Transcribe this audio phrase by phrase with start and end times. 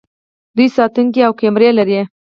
[0.55, 1.99] دوی ساتونکي او کمرې لري.